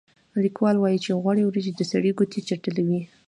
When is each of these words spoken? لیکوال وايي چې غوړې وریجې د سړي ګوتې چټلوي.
لیکوال 0.43 0.75
وايي 0.79 0.99
چې 1.03 1.17
غوړې 1.21 1.43
وریجې 1.45 1.71
د 1.75 1.81
سړي 1.91 2.11
ګوتې 2.17 2.39
چټلوي. 2.47 3.01